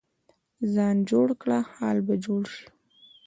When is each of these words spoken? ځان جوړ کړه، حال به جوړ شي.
ځان 0.73 0.97
جوړ 1.09 1.27
کړه، 1.41 1.59
حال 1.73 1.97
به 2.07 2.15
جوړ 2.25 2.43
شي. 2.55 2.65